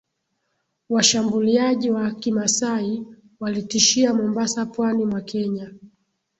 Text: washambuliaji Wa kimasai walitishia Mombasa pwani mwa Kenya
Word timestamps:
washambuliaji 0.89 1.91
Wa 1.91 2.11
kimasai 2.11 3.03
walitishia 3.39 4.13
Mombasa 4.13 4.65
pwani 4.65 5.05
mwa 5.05 5.21
Kenya 5.21 5.73